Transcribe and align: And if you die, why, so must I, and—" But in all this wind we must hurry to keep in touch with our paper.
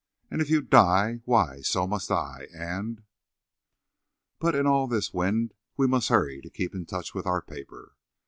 And 0.31 0.41
if 0.41 0.49
you 0.49 0.63
die, 0.63 1.19
why, 1.25 1.61
so 1.61 1.85
must 1.85 2.09
I, 2.09 2.47
and—" 2.51 3.03
But 4.39 4.55
in 4.55 4.65
all 4.65 4.87
this 4.87 5.13
wind 5.13 5.53
we 5.77 5.85
must 5.85 6.09
hurry 6.09 6.41
to 6.41 6.49
keep 6.49 6.73
in 6.73 6.87
touch 6.87 7.13
with 7.13 7.27
our 7.27 7.43
paper. 7.43 7.93